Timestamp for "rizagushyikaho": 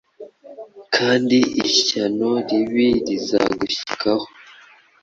3.07-4.25